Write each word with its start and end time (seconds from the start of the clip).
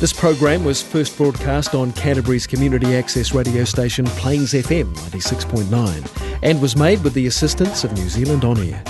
This 0.00 0.12
program 0.12 0.64
was 0.64 0.80
first 0.80 1.16
broadcast 1.16 1.74
on 1.74 1.90
Canterbury's 1.90 2.46
community 2.46 2.94
access 2.94 3.34
radio 3.34 3.64
station 3.64 4.04
Plains 4.06 4.52
FM 4.52 4.94
96.9 4.94 6.38
and 6.44 6.62
was 6.62 6.76
made 6.76 7.02
with 7.02 7.14
the 7.14 7.26
assistance 7.26 7.82
of 7.82 7.92
New 7.94 8.08
Zealand 8.08 8.44
On 8.44 8.56
Air. 8.58 8.80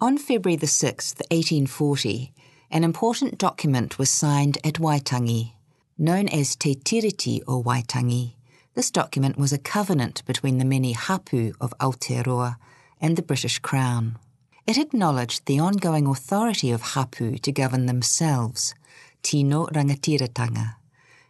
On 0.00 0.16
February 0.16 0.54
the 0.54 0.66
6th, 0.66 1.18
1840, 1.32 2.32
an 2.70 2.84
important 2.84 3.38
document 3.38 3.98
was 3.98 4.08
signed 4.08 4.56
at 4.62 4.74
Waitangi. 4.74 5.54
Known 5.98 6.28
as 6.28 6.54
Te 6.54 6.76
Tiriti 6.76 7.40
o 7.48 7.60
Waitangi, 7.60 8.34
this 8.74 8.92
document 8.92 9.36
was 9.36 9.52
a 9.52 9.58
covenant 9.58 10.24
between 10.26 10.58
the 10.58 10.64
many 10.64 10.92
hapu 10.92 11.54
of 11.60 11.74
Aotearoa 11.80 12.54
and 13.00 13.16
the 13.16 13.22
British 13.22 13.58
Crown. 13.58 14.16
It 14.64 14.78
acknowledged 14.78 15.46
the 15.46 15.58
ongoing 15.58 16.06
authority 16.06 16.70
of 16.70 16.82
hapu 16.94 17.36
to 17.38 17.50
govern 17.50 17.86
themselves, 17.86 18.76
tino 19.24 19.66
rangatiratanga, 19.66 20.76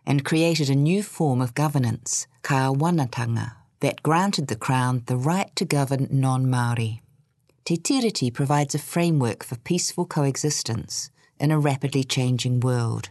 and 0.05 0.25
created 0.25 0.69
a 0.69 0.75
new 0.75 1.03
form 1.03 1.41
of 1.41 1.55
governance, 1.55 2.27
kawanatanga, 2.43 3.53
that 3.81 4.03
granted 4.03 4.49
the 4.49 4.57
Crown 4.57 5.03
the 5.07 5.17
right 5.17 5.55
to 5.57 5.65
govern 5.65 6.09
non-Māori. 6.11 7.01
Te 7.65 7.79
Tiriti 7.79 8.31
provides 8.31 8.75
a 8.75 8.79
framework 8.79 9.43
for 9.43 9.57
peaceful 9.57 10.05
coexistence 10.05 11.11
in 11.41 11.51
a 11.51 11.59
rapidly 11.59 12.05
changing 12.05 12.61
world. 12.61 13.09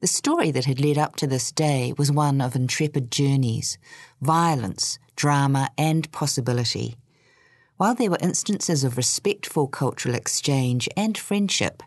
The 0.00 0.06
story 0.06 0.50
that 0.52 0.64
had 0.66 0.80
led 0.80 0.96
up 0.96 1.16
to 1.16 1.26
this 1.26 1.50
day 1.50 1.92
was 1.98 2.12
one 2.12 2.40
of 2.40 2.54
intrepid 2.54 3.10
journeys, 3.10 3.76
violence, 4.22 4.98
drama, 5.16 5.70
and 5.76 6.10
possibility. 6.12 6.96
While 7.76 7.94
there 7.94 8.10
were 8.10 8.18
instances 8.20 8.84
of 8.84 8.96
respectful 8.96 9.66
cultural 9.66 10.14
exchange 10.14 10.88
and 10.96 11.18
friendship, 11.18 11.82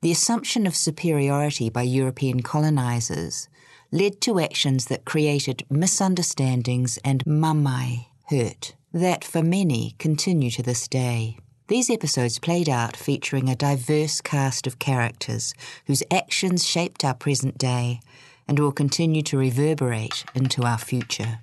the 0.00 0.12
assumption 0.12 0.66
of 0.66 0.76
superiority 0.76 1.68
by 1.70 1.82
European 1.82 2.42
colonisers 2.42 3.48
led 3.90 4.20
to 4.20 4.38
actions 4.38 4.86
that 4.86 5.04
created 5.04 5.64
misunderstandings 5.70 6.98
and 7.04 7.24
mamae, 7.24 8.06
hurt, 8.28 8.74
that 8.92 9.24
for 9.24 9.42
many 9.42 9.94
continue 9.98 10.50
to 10.50 10.62
this 10.62 10.86
day. 10.86 11.36
These 11.68 11.90
episodes 11.90 12.38
played 12.38 12.68
out 12.68 12.96
featuring 12.96 13.48
a 13.48 13.56
diverse 13.56 14.20
cast 14.20 14.66
of 14.66 14.78
characters 14.78 15.52
whose 15.86 16.02
actions 16.10 16.66
shaped 16.66 17.04
our 17.04 17.14
present 17.14 17.58
day 17.58 18.00
and 18.46 18.58
will 18.58 18.72
continue 18.72 19.22
to 19.22 19.36
reverberate 19.36 20.24
into 20.34 20.62
our 20.62 20.78
future. 20.78 21.40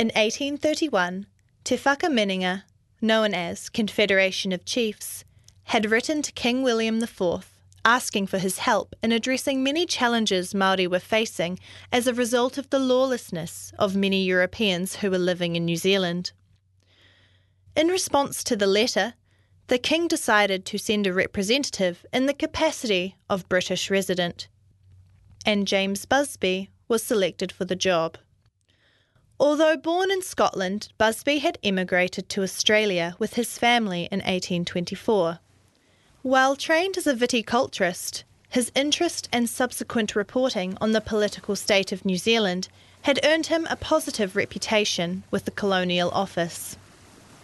In 0.00 0.06
1831, 0.06 1.26
Te 1.62 1.76
Whakaminenga, 1.76 2.62
known 3.02 3.34
as 3.34 3.68
Confederation 3.68 4.50
of 4.50 4.64
Chiefs, 4.64 5.26
had 5.64 5.90
written 5.90 6.22
to 6.22 6.32
King 6.32 6.62
William 6.62 7.02
IV 7.02 7.52
asking 7.84 8.26
for 8.26 8.38
his 8.38 8.60
help 8.60 8.96
in 9.02 9.12
addressing 9.12 9.62
many 9.62 9.84
challenges 9.84 10.54
Maori 10.54 10.86
were 10.86 11.00
facing 11.00 11.58
as 11.92 12.06
a 12.06 12.14
result 12.14 12.56
of 12.56 12.70
the 12.70 12.78
lawlessness 12.78 13.74
of 13.78 13.94
many 13.94 14.24
Europeans 14.24 14.96
who 14.96 15.10
were 15.10 15.18
living 15.18 15.54
in 15.54 15.66
New 15.66 15.76
Zealand. 15.76 16.32
In 17.76 17.88
response 17.88 18.42
to 18.44 18.56
the 18.56 18.66
letter, 18.66 19.12
the 19.66 19.76
king 19.76 20.08
decided 20.08 20.64
to 20.64 20.78
send 20.78 21.06
a 21.06 21.12
representative 21.12 22.06
in 22.10 22.24
the 22.24 22.32
capacity 22.32 23.16
of 23.28 23.50
British 23.50 23.90
resident, 23.90 24.48
and 25.44 25.68
James 25.68 26.06
Busby 26.06 26.70
was 26.88 27.02
selected 27.02 27.52
for 27.52 27.66
the 27.66 27.76
job. 27.76 28.16
Although 29.40 29.78
born 29.78 30.10
in 30.10 30.20
Scotland, 30.20 30.88
Busby 30.98 31.38
had 31.38 31.56
emigrated 31.64 32.28
to 32.28 32.42
Australia 32.42 33.16
with 33.18 33.34
his 33.34 33.56
family 33.56 34.02
in 34.12 34.18
1824. 34.18 35.38
While 36.20 36.56
trained 36.56 36.98
as 36.98 37.06
a 37.06 37.14
viticulturist, 37.14 38.24
his 38.50 38.70
interest 38.74 39.30
and 39.32 39.48
subsequent 39.48 40.14
reporting 40.14 40.76
on 40.78 40.92
the 40.92 41.00
political 41.00 41.56
state 41.56 41.90
of 41.90 42.04
New 42.04 42.18
Zealand 42.18 42.68
had 43.02 43.18
earned 43.24 43.46
him 43.46 43.66
a 43.70 43.76
positive 43.76 44.36
reputation 44.36 45.22
with 45.30 45.46
the 45.46 45.50
Colonial 45.50 46.10
Office. 46.10 46.76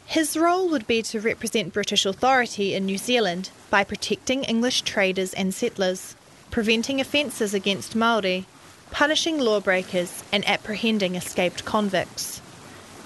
His 0.04 0.36
role 0.36 0.68
would 0.68 0.86
be 0.86 1.00
to 1.00 1.20
represent 1.20 1.72
British 1.72 2.04
authority 2.04 2.74
in 2.74 2.84
New 2.84 2.98
Zealand 2.98 3.48
by 3.70 3.84
protecting 3.84 4.44
English 4.44 4.82
traders 4.82 5.32
and 5.32 5.54
settlers, 5.54 6.14
preventing 6.50 7.00
offences 7.00 7.54
against 7.54 7.96
Maori, 7.96 8.44
punishing 8.90 9.38
lawbreakers, 9.38 10.24
and 10.32 10.46
apprehending 10.48 11.14
escaped 11.14 11.64
convicts. 11.64 12.40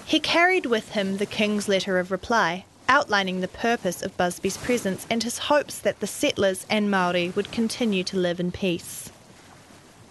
He 0.05 0.19
carried 0.19 0.65
with 0.65 0.89
him 0.89 1.17
the 1.17 1.25
King's 1.25 1.67
letter 1.67 1.99
of 1.99 2.11
reply, 2.11 2.65
outlining 2.89 3.39
the 3.39 3.47
purpose 3.47 4.01
of 4.01 4.17
Busby's 4.17 4.57
presence 4.57 5.07
and 5.09 5.23
his 5.23 5.37
hopes 5.37 5.79
that 5.79 6.01
the 6.01 6.07
settlers 6.07 6.65
and 6.69 6.91
Maori 6.91 7.29
would 7.29 7.51
continue 7.51 8.03
to 8.03 8.17
live 8.17 8.39
in 8.39 8.51
peace. 8.51 9.09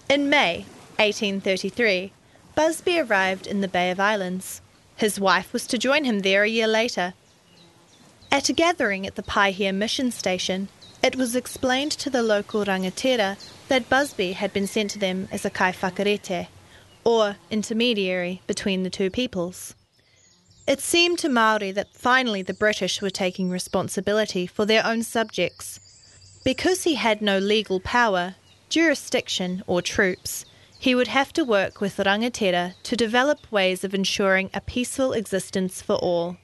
In 0.08 0.30
May 0.30 0.64
1833, 0.96 2.12
Busby 2.54 2.98
arrived 2.98 3.46
in 3.46 3.60
the 3.60 3.68
Bay 3.68 3.90
of 3.90 4.00
Islands. 4.00 4.60
His 4.96 5.20
wife 5.20 5.52
was 5.52 5.66
to 5.66 5.78
join 5.78 6.04
him 6.04 6.20
there 6.20 6.42
a 6.42 6.48
year 6.48 6.66
later. 6.66 7.14
At 8.32 8.48
a 8.48 8.52
gathering 8.52 9.06
at 9.06 9.16
the 9.16 9.22
Paihia 9.22 9.74
mission 9.74 10.10
station, 10.10 10.68
it 11.02 11.16
was 11.16 11.34
explained 11.34 11.92
to 11.92 12.10
the 12.10 12.22
local 12.22 12.64
rangatira 12.64 13.36
that 13.68 13.88
Busby 13.88 14.32
had 14.32 14.52
been 14.52 14.66
sent 14.66 14.90
to 14.90 14.98
them 14.98 15.28
as 15.32 15.44
a 15.44 15.50
kai 15.50 15.72
whakarite, 15.72 16.48
or 17.04 17.36
intermediary 17.50 18.42
between 18.46 18.82
the 18.82 18.90
two 18.90 19.10
peoples. 19.10 19.74
It 20.66 20.80
seemed 20.80 21.18
to 21.20 21.28
Maori 21.28 21.72
that 21.72 21.94
finally 21.94 22.42
the 22.42 22.54
British 22.54 23.00
were 23.00 23.10
taking 23.10 23.50
responsibility 23.50 24.46
for 24.46 24.66
their 24.66 24.86
own 24.86 25.02
subjects. 25.02 25.80
Because 26.44 26.84
he 26.84 26.94
had 26.94 27.20
no 27.20 27.38
legal 27.38 27.80
power, 27.80 28.36
jurisdiction, 28.68 29.62
or 29.66 29.82
troops, 29.82 30.44
he 30.78 30.94
would 30.94 31.08
have 31.08 31.32
to 31.32 31.44
work 31.44 31.80
with 31.80 31.96
rangatira 31.96 32.74
to 32.84 32.96
develop 32.96 33.50
ways 33.50 33.84
of 33.84 33.94
ensuring 33.94 34.48
a 34.54 34.60
peaceful 34.60 35.12
existence 35.12 35.82
for 35.82 35.96
all. 35.96 36.36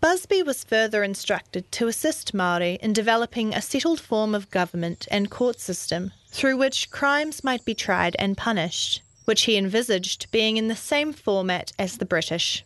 Busby 0.00 0.42
was 0.42 0.64
further 0.64 1.04
instructed 1.04 1.70
to 1.72 1.86
assist 1.86 2.32
Maori 2.32 2.78
in 2.80 2.94
developing 2.94 3.54
a 3.54 3.60
settled 3.60 4.00
form 4.00 4.34
of 4.34 4.50
government 4.50 5.06
and 5.10 5.30
court 5.30 5.60
system 5.60 6.12
through 6.30 6.56
which 6.56 6.90
crimes 6.90 7.44
might 7.44 7.66
be 7.66 7.74
tried 7.74 8.16
and 8.18 8.34
punished, 8.34 9.02
which 9.26 9.42
he 9.42 9.58
envisaged 9.58 10.30
being 10.30 10.56
in 10.56 10.68
the 10.68 10.76
same 10.76 11.12
format 11.12 11.72
as 11.78 11.98
the 11.98 12.06
British. 12.06 12.64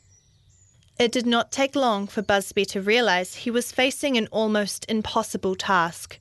It 0.96 1.10
did 1.10 1.26
not 1.26 1.50
take 1.50 1.74
long 1.74 2.06
for 2.06 2.22
Busby 2.22 2.64
to 2.66 2.80
realise 2.80 3.34
he 3.34 3.50
was 3.50 3.72
facing 3.72 4.16
an 4.16 4.28
almost 4.30 4.86
impossible 4.88 5.56
task. 5.56 6.20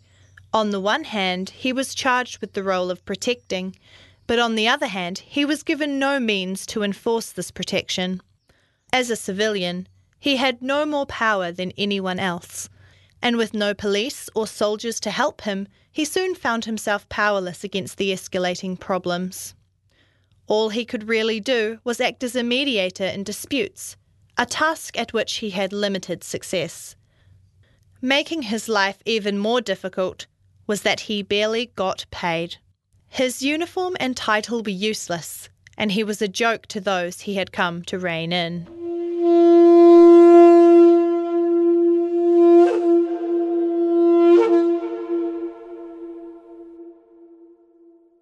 On 0.51 0.71
the 0.71 0.81
one 0.81 1.03
hand, 1.03 1.51
he 1.51 1.71
was 1.71 1.93
charged 1.93 2.39
with 2.39 2.53
the 2.53 2.63
role 2.63 2.89
of 2.89 3.05
protecting, 3.05 3.75
but 4.25 4.39
on 4.39 4.55
the 4.55 4.67
other 4.67 4.87
hand, 4.87 5.19
he 5.19 5.45
was 5.45 5.61
given 5.61 5.99
no 5.99 6.19
means 6.19 6.65
to 6.65 6.81
enforce 6.81 7.29
this 7.31 7.51
protection. 7.51 8.19
As 8.91 9.11
a 9.11 9.15
civilian, 9.15 9.87
he 10.23 10.37
had 10.37 10.61
no 10.61 10.85
more 10.85 11.05
power 11.05 11.51
than 11.51 11.73
anyone 11.77 12.17
else, 12.17 12.69
and 13.21 13.35
with 13.35 13.53
no 13.53 13.73
police 13.73 14.29
or 14.33 14.47
soldiers 14.47 14.97
to 15.01 15.11
help 15.11 15.41
him, 15.41 15.67
he 15.91 16.05
soon 16.05 16.33
found 16.33 16.63
himself 16.63 17.09
powerless 17.09 17.65
against 17.65 17.97
the 17.97 18.09
escalating 18.13 18.79
problems. 18.79 19.53
All 20.47 20.69
he 20.69 20.85
could 20.85 21.09
really 21.09 21.41
do 21.41 21.79
was 21.83 21.99
act 21.99 22.23
as 22.23 22.37
a 22.37 22.41
mediator 22.41 23.03
in 23.03 23.25
disputes, 23.25 23.97
a 24.37 24.45
task 24.45 24.97
at 24.97 25.11
which 25.11 25.33
he 25.39 25.49
had 25.49 25.73
limited 25.73 26.23
success. 26.23 26.95
Making 28.01 28.43
his 28.43 28.69
life 28.69 28.99
even 29.05 29.37
more 29.37 29.59
difficult 29.59 30.25
was 30.67 30.83
that 30.83 31.01
he 31.01 31.21
barely 31.21 31.65
got 31.75 32.05
paid. 32.11 32.55
His 33.09 33.41
uniform 33.41 33.97
and 33.99 34.15
title 34.15 34.63
were 34.63 34.69
useless, 34.69 35.49
and 35.77 35.91
he 35.91 36.01
was 36.05 36.21
a 36.21 36.29
joke 36.29 36.67
to 36.67 36.79
those 36.79 37.19
he 37.19 37.33
had 37.33 37.51
come 37.51 37.83
to 37.83 37.99
rein 37.99 38.31
in. 38.31 38.72